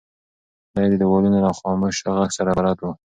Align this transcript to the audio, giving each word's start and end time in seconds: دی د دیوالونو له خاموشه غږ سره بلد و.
دی 0.75 0.85
د 0.91 0.93
دیوالونو 1.01 1.37
له 1.45 1.51
خاموشه 1.59 2.07
غږ 2.17 2.29
سره 2.37 2.51
بلد 2.59 2.77
و. 2.81 2.85